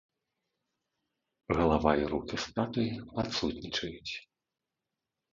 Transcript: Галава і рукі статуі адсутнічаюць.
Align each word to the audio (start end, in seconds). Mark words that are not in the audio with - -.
Галава 1.59 1.91
і 2.03 2.07
рукі 2.13 2.39
статуі 2.45 2.87
адсутнічаюць. 3.25 4.13